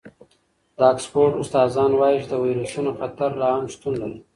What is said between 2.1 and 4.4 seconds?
چې د وېروسونو خطر لا هم شتون لري.